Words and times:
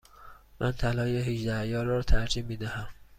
من 0.59 0.71
طلای 0.71 1.17
هجده 1.17 1.55
عیار 1.55 1.85
را 1.85 2.01
ترجیح 2.01 2.43
می 2.45 2.57
دهم. 2.57 2.87